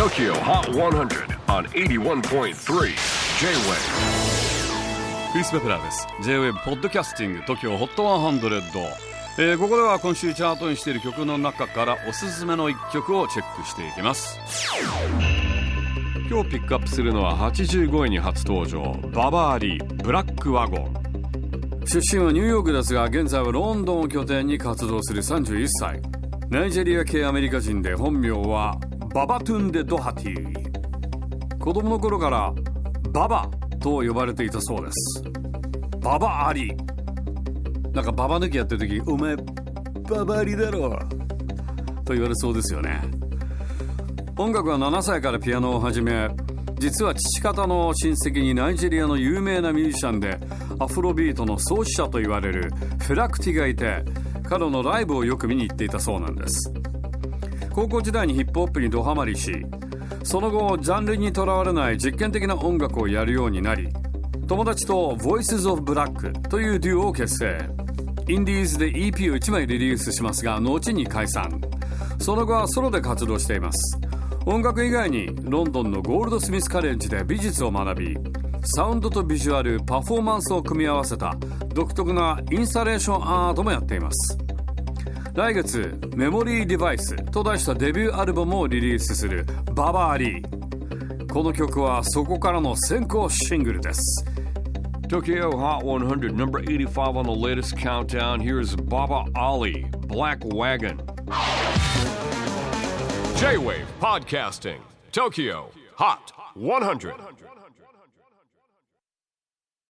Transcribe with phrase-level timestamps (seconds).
[0.00, 2.54] TOKYO HOT 100 on 81.3 J-WAVE
[5.32, 6.06] クリス・ベプラーです。
[6.22, 8.60] J-WAVE ポッドキャスティング TOKYO HOT 100、
[9.36, 14.40] えー、ここでは今週チャートにしている曲の中からおすすめの一曲をチェックしていきます。
[16.30, 20.94] 今日ピックアップするのは85位に初登場ババアリーブラックワゴン。
[21.84, 26.00] 出身はニューヨークですが現在はロンドンを拠点に活動する31歳。
[26.48, 28.80] ナイジェリア系アメリカ人で本名は
[29.12, 32.54] ババトゥンデ・ドハティ子供の頃から
[33.10, 33.50] ババ
[33.80, 35.22] と呼ばれていたそうです。
[35.98, 36.74] ババアリ
[37.92, 39.34] なんかババ抜きやってる時お前
[40.08, 40.96] ババアリだろ。
[42.04, 43.00] と言われそうですよね。
[44.36, 46.28] 音楽は7歳からピアノを始め
[46.78, 50.38] 実は父方の親戚にナイジェリアの有名なミュージシャンで
[50.78, 54.04] アフロビートの創始者と言われるフェラクティがいて
[54.44, 56.72] 彼のライブをよく見に行っていたそうなんです。
[57.72, 59.64] 高校時代にヒップホップにドハマりし
[60.22, 63.88] その後ジャンルにとらわれない実験的な音楽をやるようになり
[64.50, 67.56] 友達と Voices of Black というデュオを結成。
[68.26, 71.60] インディーズで EP を1枚リリースしますが後に解散。
[72.18, 73.96] その後はソロで活動しています。
[74.46, 78.16] 音楽以外にロンドンのゴールドスミスカレッジで美術を学び
[78.64, 81.36] サウンドとビジュアルパフォーマンスを組み合わせた
[81.68, 84.36] 独特なインスタレーションアートもやっています。
[85.34, 94.24] 来月「メモリーデバイス」と題したデビューアルバムをリリースするババアリーこの曲はそこからの先行シングルです
[95.08, 100.98] Tokyo Hot 100 number 85 on the latest countdown here's Baba Ali Black Wagon
[103.36, 104.80] J-Wave Podcasting
[105.12, 107.14] Tokyo Hot 100